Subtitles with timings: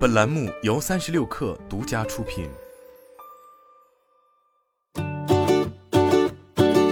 [0.00, 2.48] 本栏目由三十六氪独家出品。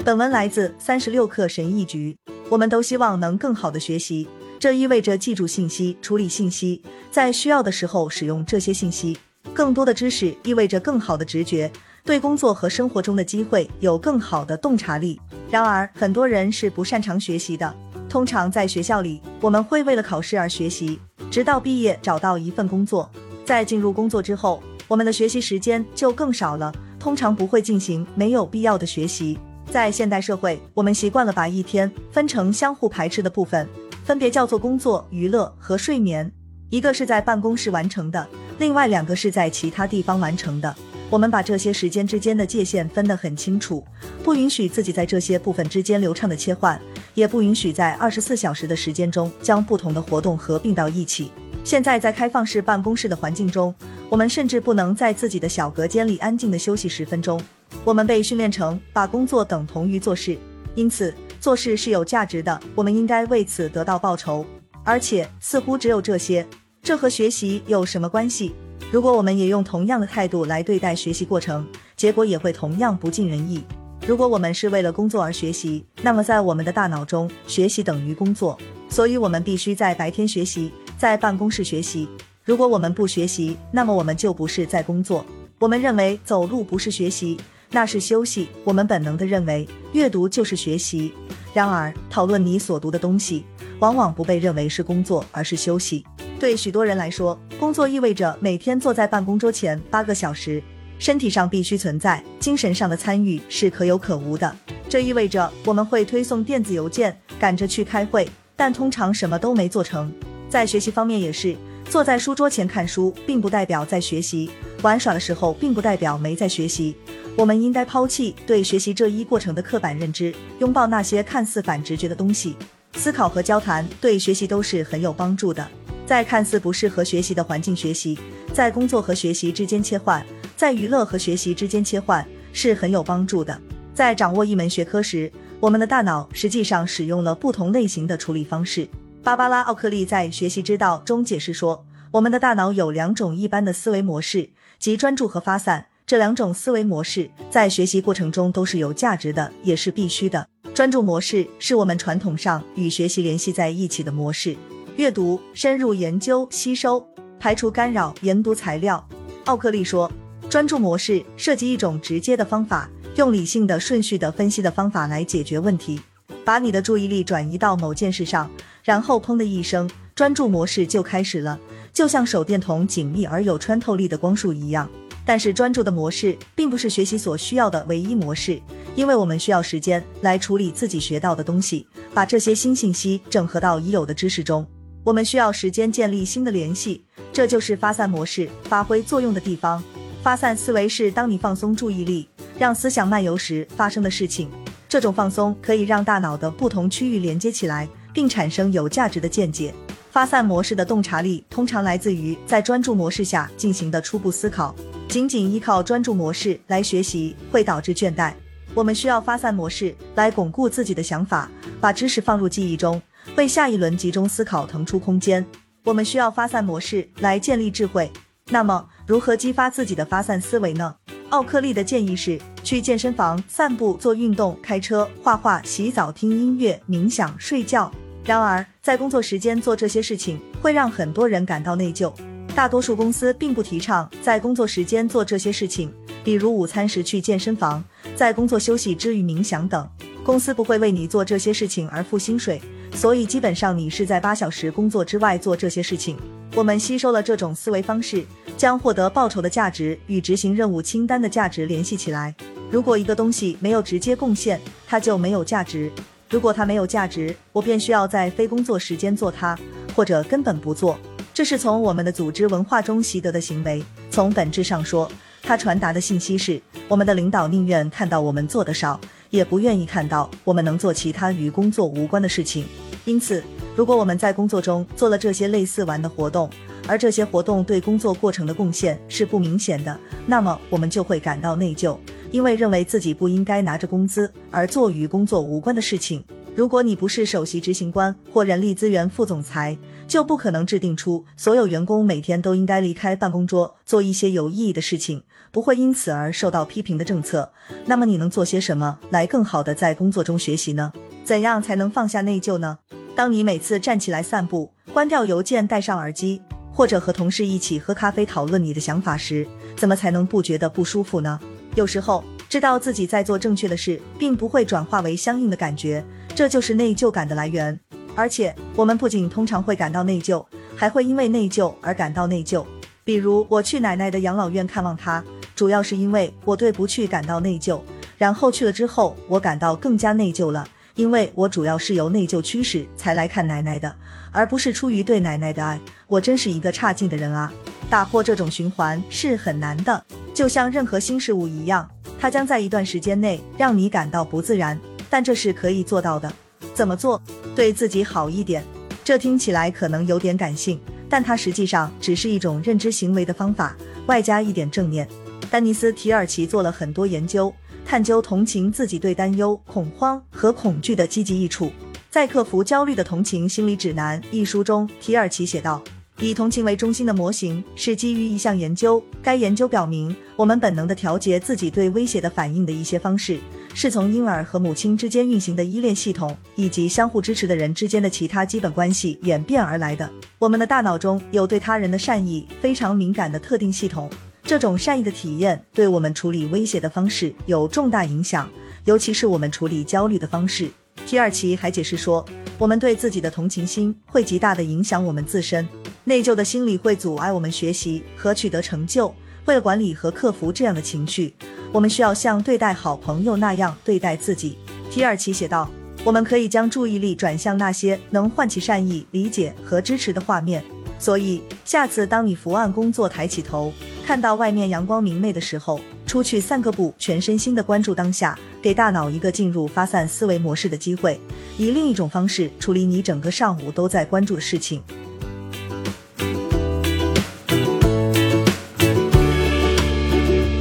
[0.04, 2.14] 本文来自三十六氪神译局。
[2.50, 9.16] 我们都希望能更好的学习，这意味着记住信息、处理信息，在需要的时候使用这些信息。
[9.54, 11.72] 更多的知识意味着更好的直觉，
[12.04, 15.18] 对工作和生活中的机会有更好的洞察力。
[15.50, 17.75] 然而，很多人是不擅长学习的。
[18.06, 21.00] 通常在学校里，我们会为了考试而学习，
[21.30, 23.08] 直到毕业找到一份工作。
[23.45, 29.38] 在进入工作之后，我们的学习时间就更少了，通常不会进行没有必要的学习。
[29.70, 33.69] 在现代社会，我们习惯了把一天分成相互排斥的部分，
[34.05, 36.30] 分别叫做工作、娱乐和睡眠。
[36.70, 38.27] 一个是在办公室完成的，
[38.58, 40.74] 另外两个是在其他地方完成的。
[41.11, 43.83] 我们把这些时间之间的界限分得很清楚，
[44.23, 46.79] 不允许自己在这些部分之间流畅的切换，
[47.15, 51.33] 也不允许在二十四小时的时间中将不同的活动合并到一起。
[51.65, 53.75] 现在在开放式办公室的环境中，
[54.11, 57.41] 我们甚至不能在自己的小隔间里安静的休息十分钟。
[57.84, 60.37] 我们被训练成把工作等同于做事，
[60.75, 64.45] 因此做事是有价值的，我们应该为此得到报酬。
[64.84, 66.47] 而且似乎只有这些，
[66.83, 68.55] 这和学习有什么关系？
[68.91, 73.62] 如果我们也用同样的态度来对待学习过程，结果也会同样不尽人意。
[74.07, 82.09] 如果我们是为了工作而学习，那么在我们的大脑中，学习等于工作，所以我们必须在白天学习，在办公室学习。
[82.45, 85.25] 如果我们不学习，那么我们就不是在工作。
[85.59, 87.39] 我们认为走路不是学习。
[87.71, 88.49] 那是休息。
[88.65, 91.12] 我们本能的认为阅读就是学习，
[91.53, 93.45] 然而讨论你所读的东西，
[93.79, 96.03] 往往不被认为是工作，而是休息。
[96.41, 100.62] 对许多人来说，工作意味着每天坐在办公桌前八个小时，
[101.01, 104.55] 身体上必须存在，精神上的参与是可有可无的。
[104.89, 110.12] 这意味着我们会推送电子邮件，赶着去开会，但通常什么都没做成。
[110.48, 111.56] 在学习方面也是，
[111.91, 114.48] 坐在书桌前看书，并不代表在学习；
[114.83, 116.95] 玩耍的时候，并不代表没在学习。
[117.37, 122.55] 我们应该抛弃对学习这一过程的刻板认知，拥抱那些看似反直觉的东西。
[122.94, 125.69] 思考和交谈对学习都是很有帮助的。
[126.08, 128.19] 在看似不适合学习的环境学习，
[128.50, 130.24] 在工作和学习之间切换，
[130.56, 133.60] 在娱乐和学习之间切换是很有帮助的。
[133.92, 135.30] 在掌握一门学科时，
[135.60, 138.88] 我们的大脑实际上使用了不同类型的处理方式。
[139.22, 144.48] 芭芭拉·奥克利在《学习之道》中解释说，我们的大脑有两种一般的思维模式，
[144.78, 145.88] 即专注和发散。
[146.06, 150.48] 这两种思维模式在学习过程中都是有价值的，也是必须的。
[150.72, 154.56] 专注模式是我们传统上与学习联系在一起的模式，
[154.98, 157.06] 阅读、深入研究、吸收、
[157.38, 159.09] 排除干扰、研读材料。
[159.44, 160.10] 奥克利说，
[160.50, 166.00] 专注模式涉及一种直接的方法，用理性的、顺序的分析的方法来解决问题，
[166.44, 168.50] 把你的注意力转移到某件事上，
[168.82, 171.60] 然后砰的一声，专注模式就开始了，
[171.92, 174.91] 就像手电筒紧密而有穿透力的光束一样。
[175.25, 178.60] 但是专注的模式并不是学习所需要的唯一模式，
[178.97, 184.66] 因为我们需要时间来处理自己学到的东西，把这些新信息整合到已有的知识中。
[185.08, 187.02] 我们需要时间建立新的联系，
[187.32, 189.82] 这就是发散模式发挥作用的地方。
[190.22, 194.50] 发散思维是当你放松注意力，让思想漫游时发生的事情。
[194.86, 199.72] 这种放松可以让大脑的不同区域连接起来，并产生有价值的见解。
[200.10, 204.76] 发散模式的洞察力通常来自于在专注模式下进行的初步思考。
[205.08, 208.34] 仅仅依靠专注模式来学习会导致倦怠。
[208.75, 213.00] 我们需要发散模式来巩固自己的想法，把知识放入记忆中，
[213.37, 215.44] 为下一轮集中思考腾出空间。
[215.84, 218.11] 我们需要发散模式来建立智慧。
[218.50, 220.94] 那么，如何激发自己的发散思维呢？
[221.31, 227.91] 奥克利的建议是去健身房散步、做运动、开车、画画、洗澡、听音乐、冥想、睡觉。
[228.25, 232.12] 然而，在工作时间做这些事情会让很多人感到内疚。
[232.55, 235.93] 大多数公司并不提倡在工作时间做这些事情，
[236.25, 237.84] 比如午餐时去健身房，
[238.17, 239.88] 在工作休息之余冥想等。
[240.25, 242.61] 公司不会为你做这些事情而付薪水，
[242.94, 246.16] 所以基本上你是在八小时工作之外做这些事情。
[246.54, 248.25] 我们吸收了这种思维方式，
[248.56, 252.35] 将获得报酬的价值与执行任务清单的价值联系起来。
[252.70, 255.90] 如果一个东西没有直接贡献，它就没有价值；
[256.29, 259.56] 如果它没有价值，我便需要在非工作时间做它，
[259.94, 260.99] 或者根本不做。
[261.32, 263.85] 这是从我们的组织文化中习得的行为。
[264.11, 265.08] 从本质上说，
[265.43, 268.99] 它传达的信息是：我们的领导宁愿看到我们做的少，
[269.30, 272.64] 也不愿意看到我们能做其他与工作无关的事情。
[273.04, 273.42] 因此，
[273.75, 276.50] 如果我们在工作中做了这些类似玩的活动，
[276.86, 281.96] 而这些活动对工作过程的贡献是不明显的，那么我们就会感到内疚，
[282.30, 286.22] 因为认为自己不应该拿着工资而做与工作无关的事情。
[286.54, 289.78] 如果你不是首席执行官或人力资源副总裁，
[290.08, 295.22] 就不可能制定出所有员工每天都应该离开办公桌做一些有意义的事情，
[295.52, 297.52] 不会因此而受到批评的政策。
[297.84, 300.90] 那么你能做些什么来更好的在工作中学习呢？
[301.25, 302.78] 怎样才能放下内疚呢？
[303.14, 306.40] 当你每次站起来散步，关掉邮件，戴上耳机，
[306.72, 309.46] 或者和同事一起喝咖啡讨论你的想法时，
[309.76, 311.38] 怎么才能不觉得不舒服呢？
[311.75, 316.02] 有时候知道自己在做正确的事，并不会转化为相应的感觉，
[316.34, 317.78] 这就是内疚感的来源。
[318.14, 320.44] 而且，我们不仅通常会感到内疚，
[320.76, 322.64] 还会因为内疚而感到内疚。
[323.05, 325.25] 比如，我去奶奶的养老院看望她，
[325.55, 327.81] 主要是因为我对不去感到内疚。
[328.16, 330.66] 然后去了之后，我感到更加内疚了，
[330.96, 333.94] 因为我主要是由内疚驱使才来看奶奶的，
[334.32, 335.81] 而不是出于对奶奶的爱。
[336.08, 337.52] 我真是一个差劲的人啊！
[337.88, 340.04] 打破这种循环是很难的，
[340.34, 341.88] 就像任何新事物一样，
[342.19, 344.78] 它将在一段时间内让你感到不自然，
[345.08, 346.31] 但这是可以做到的。
[346.78, 347.20] 怎么做？
[347.56, 348.64] 对自己好一点。
[349.02, 350.78] 这听起来可能有点感性，
[351.08, 353.76] 但它实际上只是一种认知行为的方法，
[354.06, 355.08] 外加一点正念。
[355.50, 357.52] 丹尼斯·提尔奇做了很多研究，
[357.84, 361.72] 探究同情自己对担忧、恐慌和恐惧的积极益处。
[362.10, 365.82] 在《克服焦虑的同情心理指南》一书中，提尔奇写道
[366.20, 373.40] ：“以同情为中心的模型是基于一项研究，该研究表明，我们本能的调节自己对威胁的反应的一些方式。”
[373.80, 380.10] 是从婴儿和母亲之间运行的依恋系统，以及相互支持的人之间的其他基本关系演变而来的。
[380.40, 384.10] 我们的大脑中有对他人的善意非常敏感的特定系统，
[384.42, 388.50] 这种善意的体验对我们处理威胁的方式有重大影响，
[388.84, 390.69] 尤其是我们处理焦虑的方式。
[391.06, 392.26] 皮尔奇还解释说，
[392.58, 395.64] 我们对自己的同情心会极大的影响我们自身，
[396.02, 399.14] 内疚的心理会阻碍我们学习和取得成就。
[399.44, 401.32] 为了管理和克服这样的情绪。
[401.73, 404.56] 我们需要像对待好朋友那样对待自己，
[404.91, 405.69] 提尔奇写道。
[406.05, 410.65] 我们可以将注意力转向那些能唤起善意、理解和支持的画面。
[410.99, 413.73] 所以，下次当你伏案工作抬起头，
[414.06, 421.21] 看到外面阳光明媚的时候，出去散个步，全身心的关注当下，给大脑一个进入发散思维模式的机会，
[421.59, 424.82] 以另一种方式处理你整个上午都在关注的事情。